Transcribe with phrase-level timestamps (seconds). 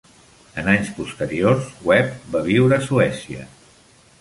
[0.61, 3.47] En anys posteriors, Webb va viure a Suècia.